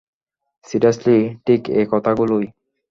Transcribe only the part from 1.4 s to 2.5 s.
ঠিক এই কথাগুলোই।